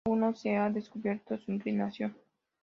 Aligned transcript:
Aún 0.07 0.21
no 0.21 0.33
se 0.33 0.55
ha 0.57 0.71
descubierto 0.71 1.37
su 1.37 1.51
inclinación. 1.51 2.15